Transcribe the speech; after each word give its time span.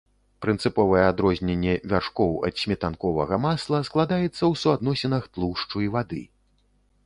Прынцыповае 0.43 1.03
адрозненне 1.07 1.73
вяршкоў 1.91 2.33
ад 2.49 2.55
сметанковага 2.63 3.35
масла 3.45 3.83
складаецца 3.93 4.31
ў 4.31 4.53
суадносінах 4.65 5.23
тлушчу 5.37 5.77
і 5.89 5.95
вады. 5.97 6.23